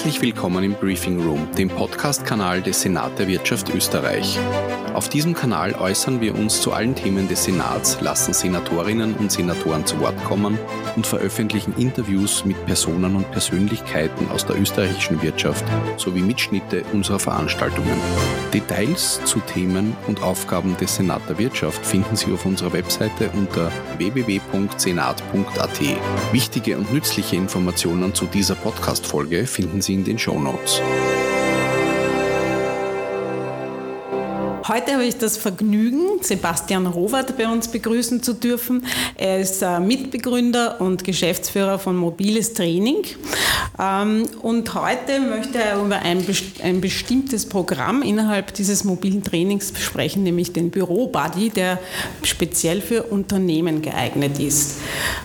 Herzlich 0.00 0.22
willkommen 0.22 0.64
im 0.64 0.72
Briefing 0.72 1.22
Room, 1.22 1.46
dem 1.58 1.68
Podcast-Kanal 1.68 2.62
des 2.62 2.80
Senat 2.80 3.18
der 3.18 3.28
Wirtschaft 3.28 3.68
Österreich. 3.68 4.38
Auf 5.00 5.08
diesem 5.08 5.32
Kanal 5.32 5.76
äußern 5.76 6.20
wir 6.20 6.34
uns 6.34 6.60
zu 6.60 6.74
allen 6.74 6.94
Themen 6.94 7.26
des 7.26 7.44
Senats, 7.44 8.02
lassen 8.02 8.34
Senatorinnen 8.34 9.14
und 9.14 9.32
Senatoren 9.32 9.86
zu 9.86 9.98
Wort 9.98 10.22
kommen 10.24 10.58
und 10.94 11.06
veröffentlichen 11.06 11.72
Interviews 11.78 12.44
mit 12.44 12.66
Personen 12.66 13.16
und 13.16 13.30
Persönlichkeiten 13.30 14.28
aus 14.30 14.44
der 14.44 14.60
österreichischen 14.60 15.22
Wirtschaft 15.22 15.64
sowie 15.96 16.20
Mitschnitte 16.20 16.84
unserer 16.92 17.18
Veranstaltungen. 17.18 17.98
Details 18.52 19.22
zu 19.24 19.40
Themen 19.40 19.96
und 20.06 20.22
Aufgaben 20.22 20.76
des 20.76 20.96
Senat 20.96 21.22
der 21.30 21.38
Wirtschaft 21.38 21.86
finden 21.86 22.14
Sie 22.14 22.30
auf 22.34 22.44
unserer 22.44 22.74
Webseite 22.74 23.30
unter 23.30 23.72
www.senat.at. 23.96 25.80
Wichtige 26.30 26.76
und 26.76 26.92
nützliche 26.92 27.36
Informationen 27.36 28.14
zu 28.14 28.26
dieser 28.26 28.54
Podcast-Folge 28.54 29.46
finden 29.46 29.80
Sie 29.80 29.94
in 29.94 30.04
den 30.04 30.18
Show 30.18 30.38
Notes. 30.38 30.82
Heute 34.72 34.92
habe 34.92 35.04
ich 35.04 35.18
das 35.18 35.36
Vergnügen, 35.36 36.22
Sebastian 36.22 36.86
Rowert 36.86 37.36
bei 37.36 37.48
uns 37.48 37.66
begrüßen 37.66 38.22
zu 38.22 38.34
dürfen. 38.34 38.86
Er 39.16 39.40
ist 39.40 39.62
äh, 39.62 39.80
Mitbegründer 39.80 40.80
und 40.80 41.02
Geschäftsführer 41.02 41.80
von 41.80 41.96
Mobiles 41.96 42.54
Training. 42.54 43.02
Ähm, 43.80 44.26
und 44.42 44.74
heute 44.74 45.20
möchte 45.20 45.58
er 45.58 45.82
über 45.82 46.00
ein, 46.00 46.80
bestimmtes 46.80 47.46
Programm 47.46 48.02
innerhalb 48.02 48.52
dieses 48.54 48.84
mobilen 48.84 49.22
Trainings 49.22 49.72
sprechen, 49.80 50.22
nämlich 50.22 50.52
den 50.52 50.70
Büro-Buddy, 50.70 51.50
der 51.50 51.78
speziell 52.22 52.82
für 52.82 53.04
Unternehmen 53.04 53.80
geeignet 53.80 54.38
ist. 54.38 54.78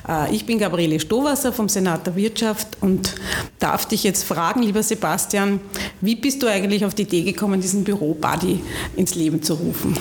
Äh, 0.08 0.34
ich 0.34 0.46
bin 0.46 0.60
Gabriele 0.60 1.00
Stowasser 1.00 1.52
vom 1.52 1.68
Senat 1.68 2.08
der 2.08 2.16
Wirtschaft 2.16 2.68
und 2.80 3.16
darf 3.60 3.86
dich 3.86 4.04
jetzt 4.04 4.24
fragen, 4.24 4.62
lieber 4.62 4.84
Sebastian, 4.84 5.60
wie 6.00 6.16
bist 6.16 6.42
du 6.42 6.48
eigentlich 6.48 6.86
auf 6.86 6.96
die 6.96 7.04
Idee 7.04 7.24
gekommen, 7.24 7.60
diesen 7.60 7.84
Büro-Buddy 7.84 8.62
ins 8.96 9.16
Leben 9.16 9.42
zu 9.42 9.56
rufen. 9.56 9.96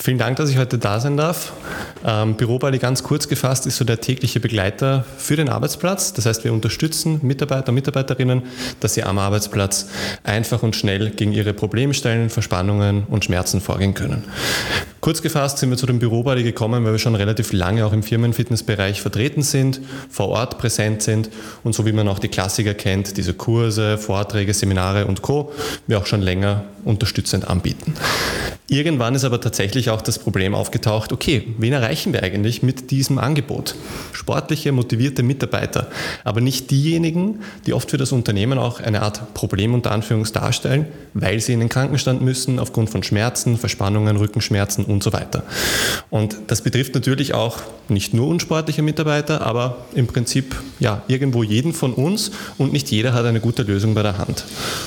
Vielen 0.00 0.18
Dank, 0.18 0.36
dass 0.36 0.48
ich 0.48 0.58
heute 0.58 0.78
da 0.78 1.00
sein 1.00 1.16
darf. 1.16 1.52
Ähm, 2.06 2.36
Bürobuddy 2.36 2.78
ganz 2.78 3.02
kurz 3.02 3.26
gefasst 3.26 3.66
ist 3.66 3.78
so 3.78 3.84
der 3.84 4.00
tägliche 4.00 4.38
Begleiter 4.38 5.04
für 5.18 5.34
den 5.34 5.48
Arbeitsplatz. 5.48 6.12
Das 6.12 6.24
heißt, 6.24 6.44
wir 6.44 6.52
unterstützen 6.52 7.18
Mitarbeiter 7.22 7.70
und 7.70 7.74
Mitarbeiterinnen, 7.74 8.44
dass 8.78 8.94
sie 8.94 9.02
am 9.02 9.18
Arbeitsplatz 9.18 9.88
einfach 10.22 10.62
und 10.62 10.76
schnell 10.76 11.10
gegen 11.10 11.32
ihre 11.32 11.52
Problemstellen, 11.52 12.30
Verspannungen 12.30 13.04
und 13.08 13.24
Schmerzen 13.24 13.60
vorgehen 13.60 13.94
können. 13.94 14.22
Kurz 15.08 15.22
gefasst 15.22 15.56
sind 15.56 15.70
wir 15.70 15.78
zu 15.78 15.86
dem 15.86 16.00
Bürobuddy 16.00 16.42
gekommen, 16.42 16.84
weil 16.84 16.92
wir 16.92 16.98
schon 16.98 17.14
relativ 17.14 17.54
lange 17.54 17.86
auch 17.86 17.94
im 17.94 18.02
Firmenfitnessbereich 18.02 19.00
vertreten 19.00 19.40
sind, 19.40 19.80
vor 20.10 20.28
Ort 20.28 20.58
präsent 20.58 21.00
sind 21.00 21.30
und 21.64 21.74
so 21.74 21.86
wie 21.86 21.92
man 21.92 22.06
auch 22.08 22.18
die 22.18 22.28
Klassiker 22.28 22.74
kennt, 22.74 23.16
diese 23.16 23.32
Kurse, 23.32 23.96
Vorträge, 23.96 24.52
Seminare 24.52 25.06
und 25.06 25.22
Co., 25.22 25.50
wir 25.86 25.96
auch 25.96 26.04
schon 26.04 26.20
länger 26.20 26.64
unterstützend 26.84 27.48
anbieten. 27.48 27.94
Irgendwann 28.70 29.14
ist 29.14 29.24
aber 29.24 29.40
tatsächlich 29.40 29.88
auch 29.88 30.02
das 30.02 30.18
Problem 30.18 30.54
aufgetaucht, 30.54 31.10
okay, 31.10 31.54
wen 31.56 31.72
erreichen 31.72 32.12
wir 32.12 32.22
eigentlich 32.22 32.62
mit 32.62 32.90
diesem 32.90 33.18
Angebot? 33.18 33.74
Sportliche, 34.12 34.72
motivierte 34.72 35.22
Mitarbeiter, 35.22 35.86
aber 36.22 36.42
nicht 36.42 36.70
diejenigen, 36.70 37.40
die 37.64 37.72
oft 37.72 37.90
für 37.90 37.96
das 37.96 38.12
Unternehmen 38.12 38.58
auch 38.58 38.80
eine 38.80 39.00
Art 39.00 39.32
Problem 39.32 39.72
unter 39.72 39.90
Anführungs 39.90 40.32
darstellen, 40.32 40.84
weil 41.14 41.40
sie 41.40 41.54
in 41.54 41.60
den 41.60 41.70
Krankenstand 41.70 42.20
müssen 42.20 42.58
aufgrund 42.58 42.90
von 42.90 43.02
Schmerzen, 43.02 43.56
Verspannungen, 43.56 44.18
Rückenschmerzen 44.18 44.84
und 44.84 44.97
so 45.02 45.12
weiter. 45.12 45.42
Und 46.10 46.36
das 46.46 46.62
betrifft 46.62 46.94
natürlich 46.94 47.34
auch 47.34 47.58
nicht 47.88 48.14
nur 48.14 48.28
unsportliche 48.28 48.82
Mitarbeiter, 48.82 49.46
aber 49.46 49.78
im 49.94 50.06
Prinzip 50.06 50.56
ja 50.78 51.02
irgendwo 51.08 51.42
jeden 51.42 51.72
von 51.72 51.94
uns 51.94 52.30
und 52.58 52.72
nicht 52.72 52.90
jeder 52.90 53.14
hat 53.14 53.24
eine 53.24 53.40
gute 53.40 53.62
Lösung 53.62 53.94
bei 53.94 54.02
der 54.02 54.18
Hand. 54.18 54.44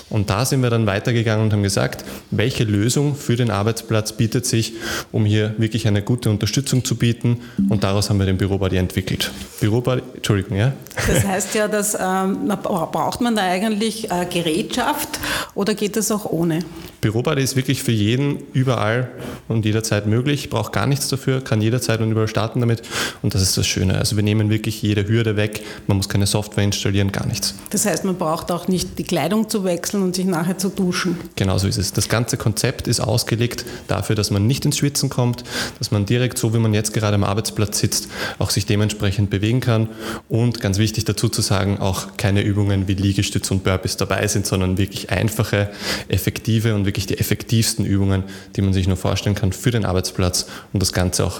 Und 0.09 0.29
da 0.29 0.45
sind 0.45 0.61
wir 0.61 0.69
dann 0.69 0.85
weitergegangen 0.85 1.45
und 1.45 1.53
haben 1.53 1.63
gesagt, 1.63 2.05
welche 2.29 2.63
Lösung 2.63 3.15
für 3.15 3.35
den 3.35 3.49
Arbeitsplatz 3.51 4.13
bietet 4.13 4.45
sich, 4.45 4.73
um 5.11 5.25
hier 5.25 5.55
wirklich 5.57 5.87
eine 5.87 6.01
gute 6.01 6.29
Unterstützung 6.29 6.83
zu 6.83 6.95
bieten. 6.95 7.41
Und 7.69 7.83
daraus 7.83 8.09
haben 8.09 8.19
wir 8.19 8.25
den 8.25 8.37
Bürobuddy 8.37 8.77
entwickelt. 8.77 9.31
Bürobuddy, 9.59 10.03
Entschuldigung, 10.15 10.57
ja? 10.57 10.73
Das 11.07 11.25
heißt 11.25 11.55
ja, 11.55 11.67
dass 11.67 11.95
ähm, 11.99 12.47
braucht 12.61 13.21
man 13.21 13.35
da 13.35 13.43
eigentlich 13.43 14.11
äh, 14.11 14.25
Gerätschaft 14.29 15.19
oder 15.55 15.73
geht 15.73 15.95
das 15.95 16.11
auch 16.11 16.25
ohne? 16.25 16.59
Bürobuddy 17.01 17.41
ist 17.41 17.55
wirklich 17.55 17.81
für 17.81 17.91
jeden 17.91 18.37
überall 18.53 19.09
und 19.47 19.65
jederzeit 19.65 20.05
möglich, 20.05 20.51
braucht 20.51 20.71
gar 20.71 20.85
nichts 20.85 21.09
dafür, 21.09 21.41
kann 21.41 21.59
jederzeit 21.59 21.99
und 21.99 22.11
überall 22.11 22.27
starten 22.27 22.59
damit 22.59 22.83
und 23.23 23.33
das 23.33 23.41
ist 23.41 23.57
das 23.57 23.65
Schöne. 23.65 23.97
Also 23.97 24.15
wir 24.15 24.23
nehmen 24.23 24.51
wirklich 24.51 24.83
jede 24.83 25.07
Hürde 25.07 25.35
weg, 25.35 25.63
man 25.87 25.97
muss 25.97 26.09
keine 26.09 26.27
Software 26.27 26.63
installieren, 26.63 27.11
gar 27.11 27.25
nichts. 27.25 27.55
Das 27.71 27.87
heißt, 27.87 28.05
man 28.05 28.17
braucht 28.17 28.51
auch 28.51 28.67
nicht 28.67 28.99
die 28.99 29.03
Kleidung 29.03 29.49
zu 29.49 29.63
wechseln 29.63 30.03
und 30.03 30.15
sich 30.15 30.25
nachher 30.25 30.59
zu 30.59 30.69
duschen. 30.69 31.17
Genau 31.35 31.57
so 31.57 31.67
ist 31.67 31.77
es. 31.77 31.91
Das 31.91 32.07
ganze 32.07 32.37
Konzept 32.37 32.87
ist 32.87 32.99
ausgelegt 32.99 33.65
dafür, 33.87 34.15
dass 34.15 34.29
man 34.29 34.45
nicht 34.45 34.63
ins 34.65 34.77
Schwitzen 34.77 35.09
kommt, 35.09 35.43
dass 35.79 35.89
man 35.89 36.05
direkt 36.05 36.37
so, 36.37 36.53
wie 36.53 36.59
man 36.59 36.75
jetzt 36.75 36.93
gerade 36.93 37.15
am 37.15 37.23
Arbeitsplatz 37.23 37.79
sitzt, 37.79 38.09
auch 38.37 38.51
sich 38.51 38.67
dementsprechend 38.67 39.31
bewegen 39.31 39.59
kann 39.59 39.89
und 40.29 40.61
ganz 40.61 40.77
wichtig 40.77 41.05
dazu 41.05 41.29
zu 41.29 41.41
sagen, 41.41 41.79
auch 41.79 42.15
keine 42.17 42.43
Übungen 42.43 42.87
wie 42.87 42.93
Liegestütz 42.93 43.49
und 43.49 43.63
Burpees 43.63 43.97
dabei 43.97 44.27
sind, 44.27 44.45
sondern 44.45 44.77
wirklich 44.77 45.09
einfache, 45.09 45.71
effektive 46.07 46.75
und 46.75 46.90
wirklich 46.91 47.05
die 47.05 47.17
effektivsten 47.17 47.85
Übungen, 47.85 48.23
die 48.57 48.61
man 48.61 48.73
sich 48.73 48.85
nur 48.85 48.97
vorstellen 48.97 49.33
kann 49.33 49.53
für 49.53 49.71
den 49.71 49.85
Arbeitsplatz 49.85 50.47
und 50.73 50.81
das 50.81 50.91
Ganze 50.91 51.25
auch 51.25 51.39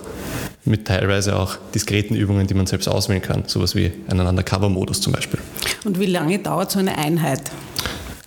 mit 0.63 0.87
teilweise 0.87 1.35
auch 1.35 1.57
diskreten 1.75 2.15
Übungen, 2.15 2.47
die 2.47 2.53
man 2.53 2.67
selbst 2.67 2.87
auswählen 2.87 3.21
kann, 3.21 3.43
sowas 3.47 3.75
wie 3.75 3.91
einen 4.07 4.25
Undercover-Modus 4.25 5.01
zum 5.01 5.11
Beispiel. 5.11 5.41
Und 5.83 5.99
wie 5.99 6.05
lange 6.05 6.39
dauert 6.39 6.71
so 6.71 6.79
eine 6.79 6.97
Einheit? 6.97 7.41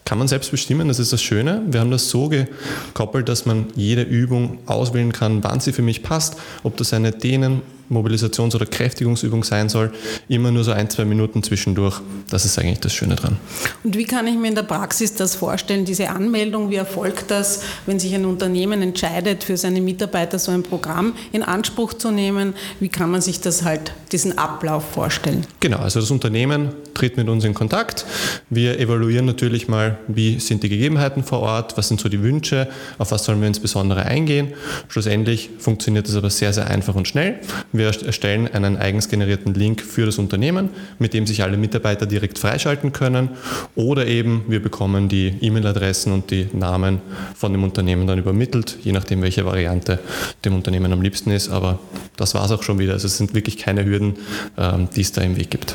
Kann 0.05 0.19
man 0.19 0.29
selbst 0.29 0.51
bestimmen, 0.51 0.89
das 0.89 0.99
ist 0.99 1.15
das 1.15 1.23
Schöne. 1.23 1.63
Wir 1.67 1.81
haben 1.81 1.91
das 1.91 2.11
so 2.11 2.29
gekoppelt, 2.29 3.31
dass 3.31 3.47
man 3.47 3.69
jede 3.75 4.03
Übung 4.03 4.59
auswählen 4.67 5.13
kann, 5.13 5.43
wann 5.43 5.61
sie 5.61 5.73
für 5.73 5.81
mich 5.81 6.03
passt, 6.03 6.37
ob 6.63 6.77
das 6.77 6.93
eine 6.93 7.11
Dehnen- 7.11 7.63
Mobilisations- 7.91 8.55
oder 8.55 8.67
Kräftigungsübung 8.67 9.45
sein 9.45 9.69
soll, 9.69 9.93
immer 10.29 10.51
nur 10.51 10.65
so 10.65 10.73
ein, 10.73 10.91
zwei 10.91 11.05
Minuten 11.05 11.43
zwischendurch. 11.43 12.01
Das 12.31 12.45
ist 12.45 12.59
eigentlich 12.59 12.81
das 12.81 12.93
Schöne 12.95 13.17
dran. 13.17 13.37
Und 13.83 13.97
wie 13.97 14.05
kann 14.05 14.27
ich 14.27 14.37
mir 14.37 14.49
in 14.49 14.55
der 14.55 14.63
Praxis 14.63 15.15
das 15.15 15.35
vorstellen, 15.35 15.85
diese 15.85 16.11
Anmeldung, 16.11 16.71
wie 16.71 16.77
erfolgt 16.77 17.31
das, 17.31 17.63
wenn 17.87 17.99
sich 17.99 18.15
ein 18.15 18.25
Unternehmen 18.25 18.83
entscheidet, 18.83 19.45
für 19.45 19.57
seine 19.57 19.81
Mitarbeiter 19.81 20.39
so 20.39 20.51
ein 20.53 20.63
Programm 20.63 21.15
in 21.33 21.43
Anspruch 21.43 21.95
zu 21.95 22.11
nehmen? 22.11 22.55
Wie 22.81 22.89
kann 22.89 23.11
man 23.11 23.21
sich 23.21 23.41
das 23.41 23.65
halt, 23.65 23.93
diesen 24.13 24.39
Ablauf 24.39 24.85
vorstellen? 24.93 25.47
Genau, 25.61 25.79
also 25.79 26.01
das 26.01 26.11
Unternehmen 26.11 26.73
tritt 26.95 27.17
mit 27.17 27.29
uns 27.29 27.45
in 27.45 27.55
Kontakt. 27.55 28.07
Wir 28.51 28.79
evaluieren 28.79 29.27
natürlich 29.27 29.69
mal, 29.69 29.99
wie 30.09 30.39
sind 30.41 30.63
die 30.63 30.69
Gegebenheiten 30.69 31.25
vor 31.25 31.41
Ort, 31.41 31.77
was 31.77 31.89
sind 31.89 32.01
so 32.01 32.09
die 32.09 32.23
Wünsche, 32.23 32.69
auf 32.99 33.11
was 33.11 33.25
sollen 33.25 33.41
wir 33.41 33.49
insbesondere 33.49 34.05
eingehen. 34.05 34.53
Schlussendlich 34.89 35.51
funktioniert 35.59 36.09
das 36.09 36.17
aber 36.17 36.31
sehr, 36.31 36.53
sehr 36.53 36.69
einfach 36.69 36.95
und 36.95 37.09
schnell. 37.09 37.41
Wir 37.75 37.87
erstellen 37.87 38.47
einen 38.55 38.77
eigens 38.77 39.09
generierten 39.09 39.53
Link 39.53 39.81
für 39.81 40.07
das 40.07 40.19
Unternehmen, 40.19 40.71
mit 41.01 41.13
dem 41.13 41.27
sich 41.27 41.43
alle 41.43 41.57
Mitarbeiter 41.57 42.07
direkt 42.07 42.39
freischalten 42.39 42.93
können. 42.93 43.31
Oder 43.75 44.07
eben 44.07 44.45
wir 44.47 44.63
bekommen 44.63 45.09
die 45.09 45.35
E-Mail-Adressen 45.41 46.13
und 46.13 46.31
die 46.31 46.47
Namen 46.53 47.03
von 47.35 47.51
dem 47.51 47.65
Unternehmen 47.65 48.07
dann 48.07 48.21
übermittelt, 48.21 48.79
je 48.85 48.93
nachdem, 48.93 49.23
welche 49.23 49.45
Variante 49.45 49.99
dem 50.45 50.55
Unternehmen 50.55 50.93
am 50.93 51.03
liebsten 51.03 51.33
ist. 51.33 51.49
Aber 51.49 51.81
das 52.17 52.35
war 52.37 52.45
es 52.45 52.53
auch 52.53 52.63
schon 52.63 52.79
wieder. 52.79 52.93
Also 52.93 53.09
es 53.09 53.17
sind 53.17 53.35
wirklich 53.35 53.59
keine 53.59 53.85
Hürden, 53.85 54.19
ähm, 54.57 54.89
die 54.95 55.01
es 55.01 55.11
da 55.11 55.23
im 55.23 55.37
Weg 55.37 55.51
gibt. 55.51 55.75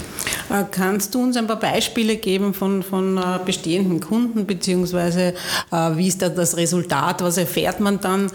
Äh, 0.49 0.63
kannst 0.71 1.13
du 1.15 1.21
uns 1.21 1.35
ein 1.35 1.47
paar 1.47 1.59
Beispiele 1.59 2.15
geben 2.15 2.53
von, 2.53 2.81
von 2.81 3.17
äh, 3.17 3.21
bestehenden 3.45 3.99
Kunden, 3.99 4.45
beziehungsweise 4.45 5.33
äh, 5.71 5.75
wie 5.97 6.07
ist 6.07 6.21
da 6.21 6.29
das 6.29 6.55
Resultat, 6.55 7.21
was 7.21 7.37
erfährt 7.37 7.81
man 7.81 7.99
dann, 7.99 8.31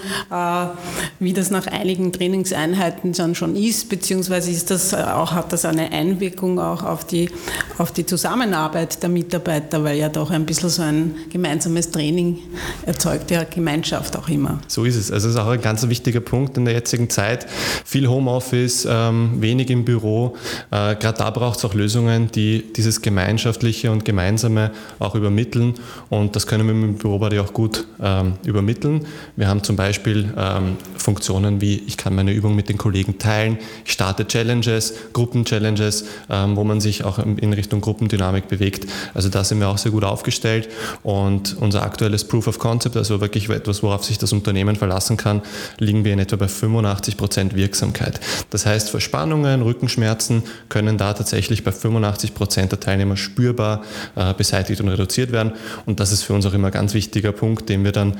wie 1.18 1.32
das 1.32 1.50
nach 1.50 1.66
einigen 1.66 2.12
Trainingseinheiten 2.12 3.12
dann 3.12 3.34
schon 3.34 3.53
ist, 3.56 3.88
beziehungsweise 3.88 4.50
ist 4.50 4.70
das 4.70 4.94
auch, 4.94 5.32
hat 5.32 5.52
das 5.52 5.64
eine 5.64 5.90
Einwirkung 5.92 6.58
auch 6.58 6.82
auf 6.82 7.06
die, 7.06 7.30
auf 7.78 7.92
die 7.92 8.06
Zusammenarbeit 8.06 9.02
der 9.02 9.08
Mitarbeiter, 9.08 9.82
weil 9.84 9.98
ja 9.98 10.08
doch 10.08 10.30
ein 10.30 10.46
bisschen 10.46 10.68
so 10.68 10.82
ein 10.82 11.14
gemeinsames 11.30 11.90
Training 11.90 12.38
erzeugt 12.86 13.30
ja 13.30 13.44
Gemeinschaft 13.44 14.16
auch 14.16 14.28
immer. 14.28 14.60
So 14.66 14.84
ist 14.84 14.96
es. 14.96 15.10
Also 15.10 15.28
es 15.28 15.34
ist 15.34 15.40
auch 15.40 15.48
ein 15.48 15.60
ganz 15.60 15.86
wichtiger 15.88 16.20
Punkt 16.20 16.56
in 16.56 16.64
der 16.64 16.74
jetzigen 16.74 17.10
Zeit. 17.10 17.46
Viel 17.84 18.08
Homeoffice, 18.08 18.86
ähm, 18.90 19.40
wenig 19.40 19.70
im 19.70 19.84
Büro. 19.84 20.36
Äh, 20.70 20.96
Gerade 20.96 21.18
da 21.18 21.30
braucht 21.30 21.58
es 21.58 21.64
auch 21.64 21.74
Lösungen, 21.74 22.30
die 22.32 22.64
dieses 22.76 23.02
Gemeinschaftliche 23.02 23.90
und 23.90 24.04
Gemeinsame 24.04 24.70
auch 24.98 25.14
übermitteln. 25.14 25.74
Und 26.10 26.36
das 26.36 26.46
können 26.46 26.66
wir 26.66 26.74
mit 26.74 26.84
dem 26.84 26.98
Bürobuddy 26.98 27.38
auch 27.38 27.52
gut 27.52 27.86
ähm, 28.00 28.34
übermitteln. 28.44 29.06
Wir 29.36 29.48
haben 29.48 29.62
zum 29.62 29.76
Beispiel 29.76 30.32
ähm, 30.36 30.76
Funktionen 30.96 31.60
wie, 31.60 31.82
ich 31.86 31.96
kann 31.96 32.14
meine 32.14 32.32
Übung 32.32 32.54
mit 32.54 32.68
den 32.68 32.78
Kollegen 32.78 33.18
teilen, 33.18 33.43
ich 33.84 33.92
starte 33.92 34.26
Challenges, 34.26 34.94
Gruppen-Challenges, 35.12 36.04
ähm, 36.30 36.56
wo 36.56 36.64
man 36.64 36.80
sich 36.80 37.04
auch 37.04 37.18
in 37.18 37.52
Richtung 37.52 37.80
Gruppendynamik 37.80 38.48
bewegt. 38.48 38.86
Also 39.14 39.28
da 39.28 39.44
sind 39.44 39.60
wir 39.60 39.68
auch 39.68 39.78
sehr 39.78 39.92
gut 39.92 40.04
aufgestellt. 40.04 40.68
Und 41.02 41.56
unser 41.60 41.82
aktuelles 41.82 42.24
Proof 42.24 42.46
of 42.46 42.58
Concept, 42.58 42.96
also 42.96 43.20
wirklich 43.20 43.48
etwas, 43.48 43.82
worauf 43.82 44.04
sich 44.04 44.18
das 44.18 44.32
Unternehmen 44.32 44.76
verlassen 44.76 45.16
kann, 45.16 45.42
liegen 45.78 46.04
wir 46.04 46.12
in 46.12 46.18
etwa 46.18 46.36
bei 46.36 46.48
85 46.48 47.16
Prozent 47.16 47.54
Wirksamkeit. 47.54 48.20
Das 48.50 48.66
heißt, 48.66 48.90
Verspannungen, 48.90 49.62
Rückenschmerzen 49.62 50.42
können 50.68 50.98
da 50.98 51.12
tatsächlich 51.12 51.64
bei 51.64 51.72
85 51.72 51.94
85 51.94 52.34
Prozent 52.34 52.72
der 52.72 52.80
Teilnehmer 52.80 53.16
spürbar 53.16 53.82
äh, 54.16 54.34
beseitigt 54.34 54.80
und 54.80 54.88
reduziert 54.88 55.32
werden. 55.32 55.52
Und 55.86 56.00
das 56.00 56.12
ist 56.12 56.22
für 56.22 56.34
uns 56.34 56.46
auch 56.46 56.54
immer 56.54 56.68
ein 56.68 56.72
ganz 56.72 56.94
wichtiger 56.94 57.32
Punkt, 57.32 57.68
den 57.68 57.84
wir 57.84 57.92
dann 57.92 58.16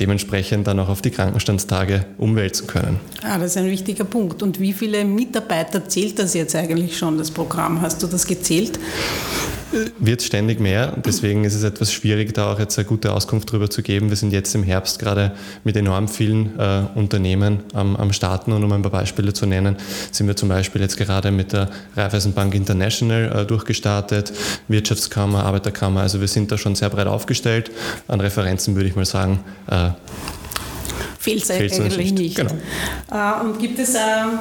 dementsprechend 0.00 0.66
dann 0.66 0.80
auch 0.80 0.88
auf 0.88 1.02
die 1.02 1.10
Krankenstandstage 1.10 2.04
umwälzen 2.18 2.66
können. 2.66 3.00
Ah, 3.22 3.38
das 3.38 3.52
ist 3.52 3.56
ein 3.56 3.66
wichtiger 3.66 4.04
Punkt. 4.04 4.42
Und 4.42 4.60
wie 4.60 4.67
viele 4.72 5.04
Mitarbeiter 5.04 5.88
zählt 5.88 6.18
das 6.18 6.34
jetzt 6.34 6.54
eigentlich 6.54 6.96
schon, 6.96 7.18
das 7.18 7.30
Programm? 7.30 7.80
Hast 7.80 8.02
du 8.02 8.06
das 8.06 8.26
gezählt? 8.26 8.78
wird 9.98 10.22
ständig 10.22 10.60
mehr. 10.60 10.94
Deswegen 11.04 11.44
ist 11.44 11.54
es 11.54 11.62
etwas 11.62 11.92
schwierig, 11.92 12.32
da 12.34 12.52
auch 12.52 12.58
jetzt 12.58 12.78
eine 12.78 12.86
gute 12.86 13.12
Auskunft 13.12 13.50
darüber 13.50 13.68
zu 13.68 13.82
geben. 13.82 14.08
Wir 14.08 14.16
sind 14.16 14.32
jetzt 14.32 14.54
im 14.54 14.62
Herbst 14.62 14.98
gerade 14.98 15.32
mit 15.64 15.76
enorm 15.76 16.08
vielen 16.08 16.58
äh, 16.58 16.82
Unternehmen 16.94 17.60
am, 17.74 17.96
am 17.96 18.12
Starten 18.12 18.52
und 18.52 18.64
um 18.64 18.72
ein 18.72 18.82
paar 18.82 18.90
Beispiele 18.90 19.32
zu 19.32 19.46
nennen, 19.46 19.76
sind 20.10 20.26
wir 20.26 20.36
zum 20.36 20.48
Beispiel 20.48 20.80
jetzt 20.80 20.96
gerade 20.96 21.30
mit 21.30 21.52
der 21.52 21.68
Raiffeisenbank 21.96 22.54
International 22.54 23.42
äh, 23.42 23.46
durchgestartet, 23.46 24.32
Wirtschaftskammer, 24.68 25.44
Arbeiterkammer. 25.44 26.00
Also 26.00 26.20
wir 26.20 26.28
sind 26.28 26.50
da 26.50 26.56
schon 26.58 26.74
sehr 26.74 26.88
breit 26.88 27.06
aufgestellt. 27.06 27.70
An 28.06 28.20
Referenzen 28.20 28.74
würde 28.74 28.88
ich 28.88 28.96
mal 28.96 29.04
sagen, 29.04 29.40
äh, 29.70 29.90
fehlt 31.28 31.72
es 31.72 31.80
eigentlich 31.80 32.12
nicht. 32.12 32.36
Genau. 32.36 32.52
Äh, 33.10 33.44
und 33.44 33.58
gibt 33.58 33.78
es 33.78 33.94
ähm, 33.94 34.38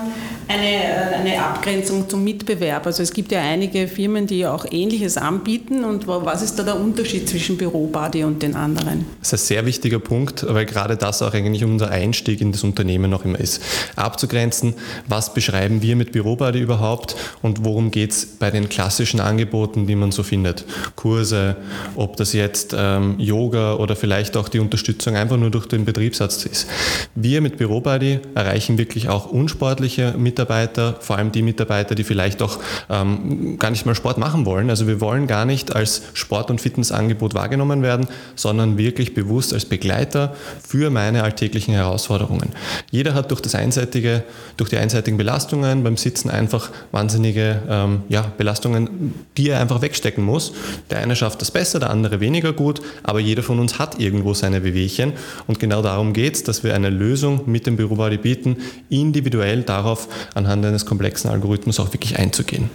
eine, 0.47 0.83
äh, 0.83 1.15
eine 1.15 1.43
Abgrenzung 1.43 2.09
zum 2.09 2.23
Mitbewerb? 2.23 2.85
Also 2.85 3.03
es 3.03 3.13
gibt 3.13 3.31
ja 3.31 3.41
einige 3.41 3.87
Firmen, 3.87 4.27
die 4.27 4.45
auch 4.45 4.65
Ähnliches 4.69 5.17
anbieten. 5.17 5.83
Und 5.83 6.07
was 6.07 6.41
ist 6.41 6.57
da 6.57 6.63
der 6.63 6.79
Unterschied 6.79 7.27
zwischen 7.27 7.57
Bürobody 7.57 8.23
und 8.23 8.41
den 8.41 8.55
anderen? 8.55 9.05
Das 9.19 9.33
ist 9.33 9.43
ein 9.43 9.47
sehr 9.47 9.65
wichtiger 9.65 9.99
Punkt, 9.99 10.45
weil 10.47 10.65
gerade 10.65 10.97
das 10.97 11.21
auch 11.21 11.33
eigentlich 11.33 11.63
unser 11.63 11.89
Einstieg 11.89 12.41
in 12.41 12.51
das 12.51 12.63
Unternehmen 12.63 13.09
noch 13.09 13.25
immer 13.25 13.39
ist. 13.39 13.61
Abzugrenzen, 13.95 14.73
was 15.07 15.33
beschreiben 15.33 15.81
wir 15.81 15.95
mit 15.95 16.11
Bürobody 16.11 16.59
überhaupt 16.59 17.15
und 17.41 17.63
worum 17.63 17.91
geht 17.91 18.11
es 18.11 18.25
bei 18.25 18.51
den 18.51 18.69
klassischen 18.69 19.19
Angeboten, 19.19 19.87
die 19.87 19.95
man 19.95 20.11
so 20.11 20.23
findet. 20.23 20.65
Kurse, 20.95 21.55
ob 21.95 22.17
das 22.17 22.33
jetzt 22.33 22.75
ähm, 22.77 23.15
Yoga 23.19 23.75
oder 23.75 23.95
vielleicht 23.95 24.37
auch 24.37 24.49
die 24.49 24.59
Unterstützung 24.59 25.15
einfach 25.15 25.37
nur 25.37 25.49
durch 25.49 25.67
den 25.67 25.85
Betriebsarzt 25.85 26.45
ist. 26.45 26.67
Wir 27.15 27.41
mit 27.41 27.57
Bürobody 27.57 28.19
erreichen 28.35 28.77
wirklich 28.77 29.09
auch 29.09 29.25
unsportliche 29.25 30.13
Mitarbeiter, 30.17 30.97
vor 30.99 31.17
allem 31.17 31.31
die 31.31 31.41
Mitarbeiter, 31.41 31.95
die 31.95 32.03
vielleicht 32.03 32.41
auch 32.41 32.59
ähm, 32.89 33.57
gar 33.59 33.71
nicht 33.71 33.85
mal 33.85 33.95
Sport 33.95 34.17
machen 34.17 34.45
wollen. 34.45 34.69
Also 34.69 34.87
wir 34.87 35.01
wollen 35.01 35.27
gar 35.27 35.45
nicht 35.45 35.75
als 35.75 36.03
Sport- 36.13 36.49
und 36.51 36.61
Fitnessangebot 36.61 37.33
wahrgenommen 37.33 37.81
werden, 37.81 38.07
sondern 38.35 38.77
wirklich 38.77 39.13
bewusst 39.13 39.53
als 39.53 39.65
Begleiter 39.65 40.35
für 40.65 40.89
meine 40.89 41.23
alltäglichen 41.23 41.73
Herausforderungen. 41.73 42.49
Jeder 42.91 43.13
hat 43.13 43.31
durch 43.31 43.41
das 43.41 43.55
einseitige, 43.55 44.23
durch 44.57 44.69
die 44.69 44.77
einseitigen 44.77 45.17
Belastungen 45.17 45.83
beim 45.83 45.97
Sitzen 45.97 46.29
einfach 46.29 46.69
wahnsinnige 46.91 47.61
ähm, 47.69 48.03
ja, 48.09 48.31
Belastungen, 48.37 49.13
die 49.37 49.49
er 49.49 49.59
einfach 49.59 49.81
wegstecken 49.81 50.23
muss. 50.23 50.53
Der 50.89 50.99
eine 50.99 51.15
schafft 51.15 51.41
das 51.41 51.51
besser, 51.51 51.79
der 51.79 51.89
andere 51.89 52.19
weniger 52.19 52.53
gut, 52.53 52.81
aber 53.03 53.19
jeder 53.19 53.43
von 53.43 53.59
uns 53.59 53.79
hat 53.79 53.99
irgendwo 53.99 54.33
seine 54.33 54.63
Wehwehchen 54.63 55.13
und 55.47 55.59
genau 55.59 55.81
darum 55.81 56.13
geht 56.13 56.35
es, 56.35 56.43
dass 56.43 56.56
wir 56.63 56.75
eine 56.75 56.89
Lösung 56.89 57.41
mit 57.45 57.67
dem 57.67 57.77
Bürobody 57.77 58.17
bieten, 58.17 58.57
individuell 58.89 59.63
darauf 59.63 60.07
anhand 60.33 60.65
eines 60.65 60.85
komplexen 60.85 61.29
Algorithmus 61.29 61.79
auch 61.79 61.93
wirklich 61.93 62.17
einzugehen. 62.17 62.69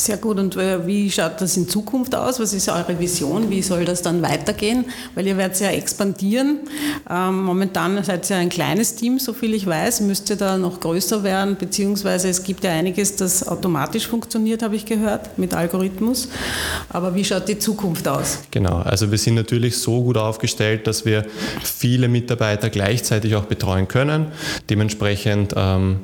Sehr 0.00 0.16
gut. 0.16 0.38
Und 0.38 0.56
äh, 0.56 0.86
wie 0.86 1.10
schaut 1.10 1.42
das 1.42 1.58
in 1.58 1.68
Zukunft 1.68 2.14
aus? 2.14 2.40
Was 2.40 2.54
ist 2.54 2.70
eure 2.70 2.98
Vision? 2.98 3.50
Wie 3.50 3.60
soll 3.60 3.84
das 3.84 4.00
dann 4.00 4.22
weitergehen? 4.22 4.86
Weil 5.14 5.26
ihr 5.26 5.36
werdet 5.36 5.60
ja 5.60 5.68
expandieren. 5.68 6.60
Ähm, 7.10 7.44
momentan 7.44 8.02
seid 8.02 8.30
ihr 8.30 8.36
ein 8.36 8.48
kleines 8.48 8.94
Team, 8.94 9.18
so 9.18 9.34
viel 9.34 9.52
ich 9.52 9.66
weiß. 9.66 10.00
Müsst 10.00 10.30
ihr 10.30 10.36
da 10.36 10.56
noch 10.56 10.80
größer 10.80 11.22
werden? 11.22 11.56
Beziehungsweise 11.58 12.30
es 12.30 12.42
gibt 12.44 12.64
ja 12.64 12.70
einiges, 12.70 13.16
das 13.16 13.46
automatisch 13.46 14.08
funktioniert, 14.08 14.62
habe 14.62 14.74
ich 14.74 14.86
gehört, 14.86 15.36
mit 15.36 15.52
Algorithmus. 15.52 16.28
Aber 16.88 17.14
wie 17.14 17.24
schaut 17.24 17.46
die 17.48 17.58
Zukunft 17.58 18.08
aus? 18.08 18.38
Genau. 18.50 18.76
Also 18.76 19.10
wir 19.10 19.18
sind 19.18 19.34
natürlich 19.34 19.76
so 19.76 20.02
gut 20.02 20.16
aufgestellt, 20.16 20.86
dass 20.86 21.04
wir 21.04 21.26
viele 21.62 22.08
Mitarbeiter 22.08 22.70
gleichzeitig 22.70 23.19
auch 23.36 23.44
betreuen 23.44 23.88
können. 23.88 24.26
Dementsprechend 24.68 25.54
ähm, 25.56 26.00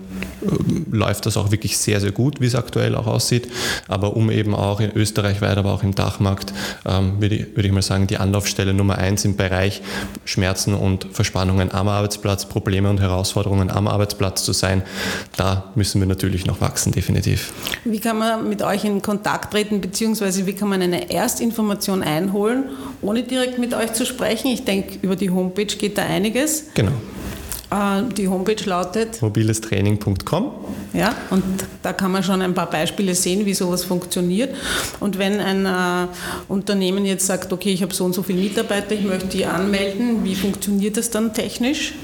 läuft 0.91 1.27
das 1.27 1.37
auch 1.37 1.51
wirklich 1.51 1.79
sehr, 1.79 2.01
sehr 2.01 2.13
gut, 2.13 2.41
wie 2.41 2.47
es 2.47 2.55
aktuell 2.55 2.95
auch 2.95 3.07
aussieht 3.07 3.49
aber 3.89 4.17
um 4.17 4.31
eben 4.31 4.55
auch 4.55 4.81
in 4.81 4.93
Österreich 4.95 5.41
weit, 5.41 5.57
aber 5.59 5.73
auch 5.73 5.83
im 5.83 5.95
Dachmarkt, 5.95 6.53
ähm, 6.87 7.21
würde, 7.21 7.35
ich, 7.35 7.57
würde 7.57 7.69
ich 7.69 7.73
mal 7.73 7.83
sagen, 7.83 8.07
die 8.07 8.19
Anlaufstelle 8.19 8.75
Nummer 8.75 8.99
eins 8.99 9.25
im 9.25 9.37
Bereich 9.37 9.83
Schmerzen 10.25 10.75
und 10.75 11.07
Verspannungen 11.13 11.73
am 11.73 11.89
Arbeitsplatz, 11.89 12.47
Probleme 12.47 12.91
und 12.91 13.01
Herausforderungen 13.01 13.71
am 13.71 13.89
Arbeitsplatz 13.89 14.45
zu 14.45 14.53
sein. 14.53 14.83
Da 15.37 15.73
müssen 15.75 16.01
wir 16.01 16.07
natürlich 16.07 16.47
noch 16.47 16.61
wachsen, 16.61 16.93
definitiv. 16.93 17.53
Wie 17.85 18.01
kann 18.01 18.19
man 18.19 18.49
mit 18.49 18.63
euch 18.63 18.85
in 18.85 19.03
Kontakt 19.03 19.53
treten, 19.53 19.81
beziehungsweise 19.81 20.47
wie 20.47 20.53
kann 20.55 20.69
man 20.69 20.83
eine 20.83 21.11
Erstinformation 21.11 22.03
einholen, 22.03 22.65
ohne 23.03 23.23
direkt 23.23 23.59
mit 23.59 23.75
euch 23.75 23.93
zu 23.93 24.07
sprechen? 24.07 24.49
Ich 24.49 24.65
denke, 24.65 24.99
über 25.03 25.17
die 25.17 25.31
Homepage 25.31 25.67
geht 25.67 25.99
da 25.99 26.03
einiges. 26.03 26.67
Genau. 26.75 26.93
Äh, 27.71 28.03
die 28.17 28.29
Homepage 28.29 28.63
lautet 28.65 29.21
mobilestraining.com. 29.21 30.51
Ja, 30.93 31.15
und 31.31 31.43
da 31.83 31.93
kann 31.93 32.13
man 32.13 32.23
schon 32.23 32.43
ein 32.43 32.55
paar 32.55 32.71
Beispiele 32.71 33.15
sehen, 33.15 33.45
wie 33.47 33.55
sowas 33.55 33.85
funktioniert. 33.85 34.55
Und 35.01 35.19
wenn 35.19 35.41
ein 35.41 35.67
äh, 35.67 36.09
Unternehmen 36.49 37.05
jetzt 37.05 37.27
sagt, 37.27 37.53
okay, 37.53 37.73
ich 37.73 37.83
habe 37.83 37.93
so 37.93 38.05
und 38.05 38.15
so 38.15 38.23
viele 38.23 38.41
Mitarbeiter, 38.41 38.93
ich 38.93 39.05
möchte 39.05 39.29
die 39.29 39.47
anmelden, 39.47 40.25
wie 40.25 40.35
funktioniert 40.35 40.97
das 40.97 41.11
dann 41.11 41.35
technisch? 41.35 41.95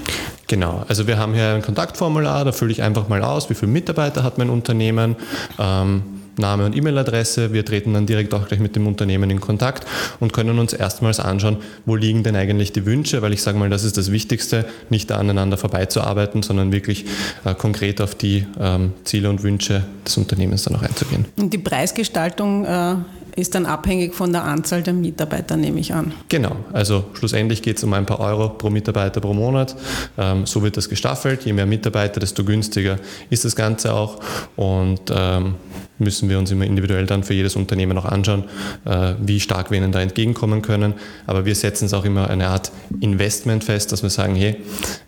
Genau, 0.47 0.83
also 0.87 1.07
wir 1.07 1.17
haben 1.17 1.33
hier 1.33 1.55
ein 1.55 1.61
Kontaktformular, 1.61 2.45
da 2.45 2.51
fülle 2.51 2.71
ich 2.71 2.81
einfach 2.81 3.07
mal 3.07 3.23
aus, 3.23 3.49
wie 3.49 3.55
viele 3.55 3.71
Mitarbeiter 3.71 4.23
hat 4.23 4.37
mein 4.37 4.49
Unternehmen. 4.49 5.15
Ähm, 5.57 6.22
Name 6.37 6.65
und 6.65 6.75
E-Mail-Adresse. 6.75 7.53
Wir 7.53 7.65
treten 7.65 7.93
dann 7.93 8.05
direkt 8.05 8.33
auch 8.33 8.47
gleich 8.47 8.59
mit 8.59 8.75
dem 8.75 8.87
Unternehmen 8.87 9.29
in 9.29 9.39
Kontakt 9.39 9.85
und 10.19 10.33
können 10.33 10.59
uns 10.59 10.73
erstmals 10.73 11.19
anschauen, 11.19 11.57
wo 11.85 11.95
liegen 11.95 12.23
denn 12.23 12.35
eigentlich 12.35 12.71
die 12.71 12.85
Wünsche, 12.85 13.21
weil 13.21 13.33
ich 13.33 13.41
sage 13.41 13.57
mal, 13.57 13.69
das 13.69 13.83
ist 13.83 13.97
das 13.97 14.11
Wichtigste, 14.11 14.65
nicht 14.89 15.09
da 15.09 15.17
aneinander 15.17 15.57
vorbeizuarbeiten, 15.57 16.43
sondern 16.43 16.71
wirklich 16.71 17.05
äh, 17.45 17.53
konkret 17.53 18.01
auf 18.01 18.15
die 18.15 18.45
ähm, 18.59 18.93
Ziele 19.03 19.29
und 19.29 19.43
Wünsche 19.43 19.83
des 20.05 20.17
Unternehmens 20.17 20.63
dann 20.63 20.75
auch 20.75 20.83
einzugehen. 20.83 21.25
Und 21.37 21.53
die 21.53 21.57
Preisgestaltung 21.57 22.65
äh, 22.65 22.95
ist 23.35 23.55
dann 23.55 23.65
abhängig 23.65 24.13
von 24.13 24.31
der 24.31 24.43
Anzahl 24.43 24.83
der 24.83 24.93
Mitarbeiter, 24.93 25.57
nehme 25.57 25.79
ich 25.79 25.93
an. 25.93 26.13
Genau, 26.29 26.55
also 26.71 27.05
schlussendlich 27.13 27.61
geht 27.61 27.77
es 27.77 27.83
um 27.83 27.93
ein 27.93 28.05
paar 28.05 28.19
Euro 28.19 28.49
pro 28.49 28.69
Mitarbeiter 28.69 29.21
pro 29.21 29.33
Monat. 29.33 29.75
Ähm, 30.17 30.45
so 30.45 30.61
wird 30.63 30.77
das 30.77 30.89
gestaffelt. 30.89 31.43
Je 31.43 31.53
mehr 31.53 31.65
Mitarbeiter, 31.65 32.19
desto 32.19 32.43
günstiger 32.43 32.97
ist 33.29 33.45
das 33.45 33.55
Ganze 33.55 33.93
auch. 33.93 34.19
Und 34.55 35.01
ähm, 35.15 35.55
müssen 35.99 36.29
wir 36.29 36.39
uns 36.39 36.51
immer 36.51 36.65
individuell 36.65 37.05
dann 37.05 37.23
für 37.23 37.33
jedes 37.33 37.55
Unternehmen 37.55 37.97
auch 37.97 38.05
anschauen, 38.05 38.45
äh, 38.85 39.13
wie 39.21 39.39
stark 39.39 39.71
wir 39.71 39.77
ihnen 39.77 39.91
da 39.91 40.01
entgegenkommen 40.01 40.61
können. 40.61 40.93
Aber 41.27 41.45
wir 41.45 41.55
setzen 41.55 41.85
es 41.85 41.93
auch 41.93 42.05
immer 42.05 42.29
eine 42.29 42.47
Art 42.47 42.71
Investment 42.99 43.63
fest, 43.63 43.91
dass 43.91 44.03
wir 44.03 44.09
sagen, 44.09 44.35
hey, 44.35 44.57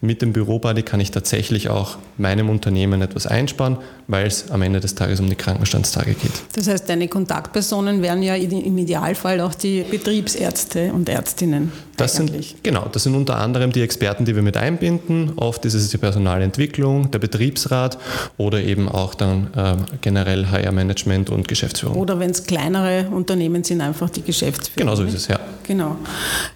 mit 0.02 0.22
dem 0.22 0.34
Bürobody 0.34 0.84
kann 0.84 1.00
ich 1.00 1.12
tatsächlich 1.12 1.70
auch 1.70 1.98
meinem 2.18 2.50
Unternehmen 2.50 3.02
etwas 3.02 3.28
einsparen, 3.28 3.78
weil 4.08 4.28
es 4.28 4.52
am 4.52 4.62
Ende 4.62 4.80
des 4.80 4.96
Tages 4.96 5.20
um 5.20 5.30
die 5.30 5.36
Krankenstandstage 5.36 6.14
geht. 6.14 6.32
Das 6.54 6.68
heißt, 6.68 6.88
deine 6.88 7.08
Kontaktpersonen 7.08 8.02
wären 8.02 8.24
ja 8.24 8.36
im 8.36 8.78
Idealfall 8.78 9.42
auch 9.42 9.56
die 9.56 9.84
Betriebsärzte 9.84 10.94
und 10.94 11.10
Ärztinnen. 11.10 11.72
Das 11.98 12.16
sind, 12.16 12.32
genau, 12.62 12.90
das 12.92 13.04
sind 13.04 13.16
unter 13.16 13.38
anderem 13.38 13.72
die 13.72 13.82
Experten, 13.82 14.26
die 14.26 14.36
wir 14.36 14.42
mit 14.42 14.58
einbinden. 14.58 15.34
Oft 15.38 15.64
ist 15.66 15.76
es 15.76 15.90
die 15.90 15.98
Personalentwicklung, 15.98 17.10
der 17.12 17.20
Betriebsrat 17.20 17.98
oder 18.38 18.62
eben 18.62 18.90
auch 18.90 19.16
dann 19.16 19.48
äh, 19.56 19.76
generell 20.02 20.52
HR-Management 20.86 21.30
und 21.30 21.48
Geschäftsführung. 21.48 21.98
Oder 21.98 22.20
wenn 22.20 22.30
es 22.30 22.46
kleinere 22.46 23.08
Unternehmen 23.10 23.64
sind, 23.64 23.82
einfach 23.82 24.10
die 24.10 24.22
Geschäftsführung. 24.22 24.76
Genau 24.78 24.96
so 24.96 25.04
ist 25.04 25.14
es, 25.14 25.28
ja. 25.28 25.40
Genau. 25.64 25.98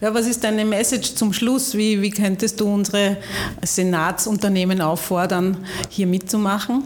Ja, 0.02 0.14
was 0.14 0.28
ist 0.28 0.44
deine 0.44 0.66
Message 0.66 1.16
zum 1.16 1.34
Schluss? 1.34 1.76
Wie, 1.76 2.02
wie 2.02 2.12
könntest 2.12 2.60
du 2.60 2.72
unsere 2.72 3.18
Senatsunternehmen 3.64 4.82
auffordern, 4.82 5.58
hier 5.90 6.08
mitzumachen? 6.08 6.84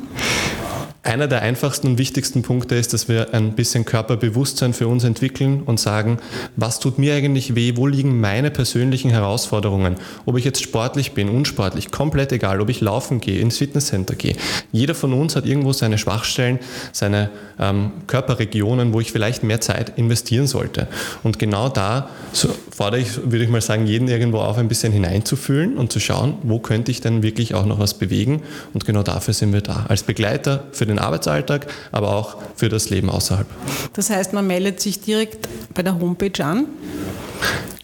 Einer 1.05 1.27
der 1.27 1.41
einfachsten 1.41 1.87
und 1.87 1.97
wichtigsten 1.97 2.43
Punkte 2.43 2.75
ist, 2.75 2.93
dass 2.93 3.09
wir 3.09 3.33
ein 3.33 3.55
bisschen 3.55 3.83
Körperbewusstsein 3.83 4.73
für 4.73 4.87
uns 4.87 5.03
entwickeln 5.03 5.63
und 5.65 5.77
sagen, 5.77 6.17
was 6.55 6.79
tut 6.79 6.97
mir 6.97 7.13
eigentlich 7.13 7.55
weh, 7.55 7.73
wo 7.75 7.87
liegen 7.87 8.21
meine 8.21 8.51
persönlichen 8.51 9.11
Herausforderungen. 9.11 9.97
Ob 10.25 10.37
ich 10.37 10.45
jetzt 10.45 10.63
sportlich 10.63 11.11
bin, 11.11 11.27
unsportlich, 11.27 11.91
komplett 11.91 12.31
egal, 12.31 12.61
ob 12.61 12.69
ich 12.69 12.79
laufen 12.79 13.19
gehe, 13.19 13.41
ins 13.41 13.57
Fitnesscenter 13.57 14.15
gehe. 14.15 14.37
Jeder 14.71 14.95
von 14.95 15.11
uns 15.11 15.35
hat 15.35 15.45
irgendwo 15.45 15.73
seine 15.73 15.97
Schwachstellen, 15.97 16.59
seine 16.93 17.22
ähm, 17.59 17.91
Körperregionen, 18.07 18.93
wo 18.93 19.01
ich 19.01 19.11
vielleicht 19.11 19.43
mehr 19.43 19.59
Zeit 19.59 19.97
investieren 19.97 20.47
sollte. 20.47 20.87
Und 21.21 21.37
genau 21.37 21.67
da 21.67 22.09
so 22.31 22.49
fordere 22.75 23.01
ich, 23.01 23.17
würde 23.17 23.43
ich 23.43 23.49
mal 23.49 23.61
sagen, 23.61 23.85
jeden 23.85 24.07
irgendwo 24.07 24.39
auf, 24.39 24.57
ein 24.57 24.67
bisschen 24.67 24.93
hineinzufühlen 24.93 25.77
und 25.77 25.91
zu 25.91 25.99
schauen, 25.99 26.37
wo 26.43 26.59
könnte 26.59 26.91
ich 26.91 27.01
denn 27.01 27.23
wirklich 27.23 27.53
auch 27.53 27.65
noch 27.65 27.79
was 27.79 27.95
bewegen. 27.95 28.41
Und 28.73 28.85
genau 28.85 29.03
dafür 29.03 29.33
sind 29.33 29.53
wir 29.53 29.61
da. 29.61 29.85
Als 29.89 30.03
Begleiter 30.03 30.63
für 30.71 30.85
den 30.85 30.93
den 30.93 30.99
Arbeitsalltag, 30.99 31.67
aber 31.91 32.15
auch 32.15 32.37
für 32.55 32.69
das 32.69 32.89
Leben 32.89 33.09
außerhalb. 33.09 33.47
Das 33.93 34.09
heißt, 34.09 34.33
man 34.33 34.47
meldet 34.47 34.79
sich 34.79 35.01
direkt 35.01 35.47
bei 35.73 35.83
der 35.83 35.99
Homepage 35.99 36.43
an? 36.43 36.67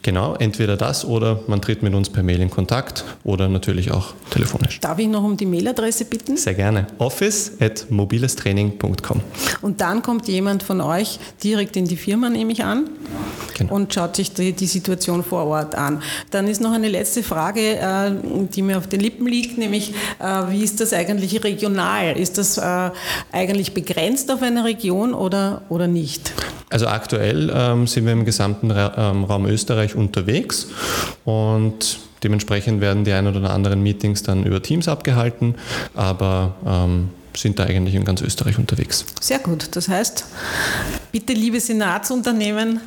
Genau, 0.01 0.35
entweder 0.35 0.77
das 0.77 1.03
oder 1.03 1.41
man 1.47 1.61
tritt 1.61 1.83
mit 1.83 1.93
uns 1.93 2.09
per 2.09 2.23
Mail 2.23 2.39
in 2.39 2.49
Kontakt 2.49 3.03
oder 3.25 3.49
natürlich 3.49 3.91
auch 3.91 4.13
telefonisch. 4.29 4.79
Darf 4.79 4.97
ich 4.97 5.07
noch 5.07 5.23
um 5.23 5.35
die 5.35 5.45
Mailadresse 5.45 6.05
bitten? 6.05 6.37
Sehr 6.37 6.53
gerne. 6.53 6.87
office 6.99 7.51
at 7.59 7.85
mobilestraining.com. 7.89 9.21
Und 9.61 9.81
dann 9.81 10.01
kommt 10.01 10.27
jemand 10.29 10.63
von 10.63 10.79
euch 10.79 11.19
direkt 11.43 11.75
in 11.75 11.85
die 11.85 11.97
Firma, 11.97 12.29
nehme 12.29 12.53
ich 12.53 12.63
an, 12.63 12.89
genau. 13.57 13.73
und 13.73 13.93
schaut 13.93 14.15
sich 14.15 14.31
die, 14.31 14.53
die, 14.53 14.67
Situation 14.67 15.23
vor 15.23 15.45
Ort 15.45 15.75
an. 15.75 16.01
Dann 16.31 16.47
ist 16.47 16.61
noch 16.61 16.71
eine 16.71 16.87
letzte 16.87 17.21
Frage, 17.21 17.77
äh, 17.77 18.11
die 18.53 18.61
mir 18.61 18.77
auf 18.77 18.87
den 18.87 19.01
Lippen 19.01 19.27
liegt, 19.27 19.57
nämlich 19.57 19.93
äh, 20.19 20.23
wie 20.49 20.63
ist 20.63 20.79
das 20.79 20.93
eigentlich 20.93 21.43
regional? 21.43 22.17
Ist 22.17 22.37
das 22.37 22.57
äh, 22.57 22.91
eigentlich 23.33 23.73
begrenzt 23.73 24.31
auf 24.31 24.41
eine 24.41 24.63
Region 24.63 25.13
oder, 25.13 25.63
oder 25.67 25.87
nicht? 25.87 26.31
Also 26.69 26.87
aktuell 26.87 27.51
ähm, 27.53 27.87
sind 27.87 28.05
wir 28.05 28.13
im 28.13 28.25
gesamten 28.25 28.71
Ra 28.71 29.11
ähm, 29.11 29.23
Raum 29.23 29.45
Österreich 29.47 29.95
unterwegs 29.95 30.67
und 31.25 31.99
dementsprechend 32.23 32.79
werden 32.81 33.05
die 33.05 33.13
ein 33.13 33.27
oder 33.27 33.49
anderen 33.49 33.81
Meetings 33.81 34.23
dann 34.23 34.43
über 34.43 34.61
Teams 34.61 34.87
abgehalten, 34.87 35.55
aber 35.95 36.55
ähm, 36.65 37.09
sind 37.35 37.59
da 37.59 37.65
eigentlich 37.65 37.95
in 37.95 38.05
ganz 38.05 38.21
Österreich 38.21 38.57
unterwegs. 38.57 39.05
Sehr 39.21 39.39
gut. 39.39 39.75
Das 39.75 39.87
heißt, 39.87 40.25
bitte, 41.11 41.33
liebe 41.33 41.59
Senatsunternehmen, 41.59 42.81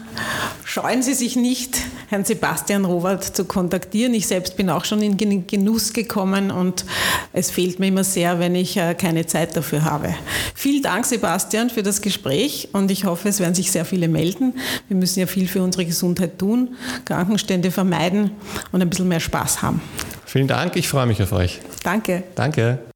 scheuen 0.65 1.03
Sie 1.03 1.15
sich 1.15 1.37
nicht, 1.37 1.79
Herrn 2.09 2.25
Sebastian 2.25 2.85
Robert 2.85 3.25
zu 3.25 3.45
kontaktieren. 3.45 4.15
Ich 4.15 4.27
selbst 4.27 4.57
bin 4.57 4.71
auch 4.71 4.85
schon 4.85 5.03
in 5.03 5.17
den 5.17 5.47
Genuss 5.47 5.93
gekommen 5.93 6.51
und 6.51 6.85
es 7.33 7.51
fehlt 7.51 7.79
mir 7.79 7.89
immer 7.89 8.05
sehr, 8.05 8.39
wenn 8.39 8.55
ich 8.55 8.77
äh, 8.77 8.95
keine 8.95 9.27
Zeit 9.27 9.57
dafür 9.57 9.85
habe. 9.85 10.15
Vielen 10.55 10.83
Dank, 10.83 11.07
Sebastian, 11.07 11.71
für 11.71 11.83
das 11.83 12.03
Gespräch 12.03 12.69
und 12.73 12.91
ich 12.91 13.05
hoffe, 13.05 13.29
es 13.29 13.41
werden 13.41 13.55
sich 13.55 13.73
sehr 13.73 13.85
viele 13.85 14.09
melden. 14.09 14.55
Wir 14.89 14.97
müssen 14.97 15.21
ja 15.21 15.27
viel 15.27 15.49
für 15.49 15.63
unsere 15.63 15.85
Gesundheit 15.85 16.39
tun, 16.39 16.77
Krankenstände 17.05 17.71
vermeiden 17.71 18.33
und 18.73 18.83
ein 18.83 18.91
bisschen 18.91 19.09
mehr 19.09 19.21
Spaß 19.21 19.63
haben. 19.63 19.81
Vielen 20.27 20.49
Dank, 20.49 20.77
ich 20.77 20.89
freue 20.89 21.07
mich 21.07 21.23
auf 21.23 21.33
euch. 21.33 21.61
Danke. 21.83 22.23
Danke. 22.35 22.92